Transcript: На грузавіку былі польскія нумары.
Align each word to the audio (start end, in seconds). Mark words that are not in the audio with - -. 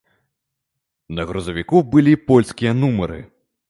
На 1.19 1.27
грузавіку 1.33 1.85
былі 1.93 2.19
польскія 2.33 2.71
нумары. 2.83 3.19